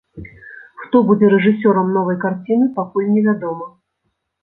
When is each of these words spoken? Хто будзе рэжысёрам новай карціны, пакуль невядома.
Хто 0.83 1.01
будзе 1.09 1.29
рэжысёрам 1.35 1.93
новай 1.99 2.19
карціны, 2.25 2.73
пакуль 2.81 3.15
невядома. 3.15 3.73